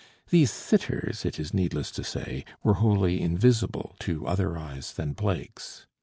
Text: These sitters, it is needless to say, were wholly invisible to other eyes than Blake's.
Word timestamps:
These 0.31 0.49
sitters, 0.49 1.25
it 1.25 1.39
is 1.39 1.53
needless 1.53 1.91
to 1.91 2.03
say, 2.03 2.43
were 2.63 2.73
wholly 2.73 3.21
invisible 3.21 3.95
to 3.99 4.25
other 4.25 4.57
eyes 4.57 4.93
than 4.93 5.13
Blake's. 5.13 5.85